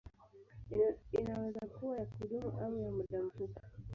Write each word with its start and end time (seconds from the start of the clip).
Inaweza 1.11 1.59
kuwa 1.67 1.97
ya 1.99 2.05
kudumu 2.05 2.59
au 2.63 2.79
ya 2.79 2.91
muda 2.91 3.23
mfupi. 3.23 3.61